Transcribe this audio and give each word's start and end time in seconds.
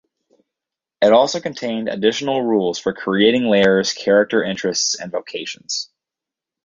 It 0.99 1.13
also 1.13 1.39
contained 1.39 1.87
additional 1.87 2.41
rules 2.41 2.79
for 2.79 2.91
creating 2.91 3.43
lairs, 3.43 3.93
character 3.93 4.43
interests 4.43 4.99
and 4.99 5.11
vocations. 5.11 5.91